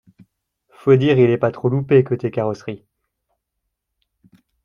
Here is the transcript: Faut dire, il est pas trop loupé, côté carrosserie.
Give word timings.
Faut 0.71 0.95
dire, 0.95 1.19
il 1.19 1.29
est 1.29 1.37
pas 1.37 1.51
trop 1.51 1.69
loupé, 1.69 2.03
côté 2.03 2.31
carrosserie. 2.31 2.83